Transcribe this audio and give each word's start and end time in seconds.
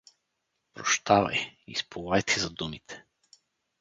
Прощавай 0.73 1.45
и 1.67 1.75
сполай 1.83 2.21
ти 2.23 2.39
за 2.39 2.49
думите! 2.49 3.03